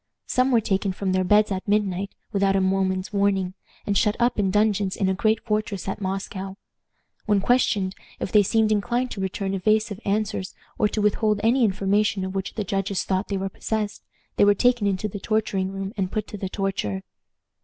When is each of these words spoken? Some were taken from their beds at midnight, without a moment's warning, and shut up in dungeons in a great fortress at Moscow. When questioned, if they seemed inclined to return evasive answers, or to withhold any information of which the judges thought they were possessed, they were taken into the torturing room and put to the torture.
Some 0.25 0.49
were 0.49 0.61
taken 0.61 0.93
from 0.93 1.11
their 1.11 1.23
beds 1.23 1.51
at 1.51 1.67
midnight, 1.67 2.15
without 2.31 2.55
a 2.55 2.59
moment's 2.59 3.13
warning, 3.13 3.53
and 3.85 3.95
shut 3.95 4.15
up 4.19 4.39
in 4.39 4.49
dungeons 4.49 4.95
in 4.95 5.07
a 5.07 5.13
great 5.13 5.39
fortress 5.45 5.87
at 5.87 6.01
Moscow. 6.01 6.57
When 7.27 7.39
questioned, 7.39 7.93
if 8.19 8.31
they 8.31 8.41
seemed 8.41 8.71
inclined 8.71 9.11
to 9.11 9.21
return 9.21 9.53
evasive 9.53 9.99
answers, 10.03 10.55
or 10.79 10.87
to 10.87 11.03
withhold 11.03 11.39
any 11.43 11.63
information 11.63 12.25
of 12.25 12.33
which 12.33 12.55
the 12.55 12.63
judges 12.63 13.03
thought 13.03 13.27
they 13.27 13.37
were 13.37 13.47
possessed, 13.47 14.01
they 14.37 14.43
were 14.43 14.55
taken 14.55 14.87
into 14.87 15.07
the 15.07 15.19
torturing 15.19 15.71
room 15.71 15.93
and 15.95 16.11
put 16.11 16.25
to 16.29 16.37
the 16.39 16.49
torture. 16.49 17.03